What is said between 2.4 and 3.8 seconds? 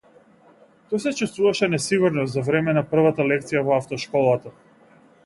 време на првата лекција во